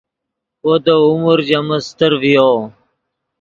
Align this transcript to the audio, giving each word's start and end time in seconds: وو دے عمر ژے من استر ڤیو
وو 0.65 0.75
دے 0.85 0.95
عمر 1.09 1.39
ژے 1.47 1.59
من 1.67 1.77
استر 1.83 2.11
ڤیو 2.21 2.51